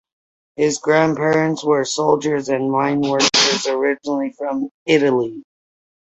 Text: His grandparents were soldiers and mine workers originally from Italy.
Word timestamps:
His 0.55 0.79
grandparents 0.79 1.63
were 1.63 1.85
soldiers 1.85 2.49
and 2.49 2.71
mine 2.71 3.01
workers 3.01 3.67
originally 3.67 4.31
from 4.31 4.71
Italy. 4.87 5.43